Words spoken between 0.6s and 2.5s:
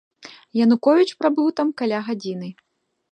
Януковіч прабыў там каля гадзіны.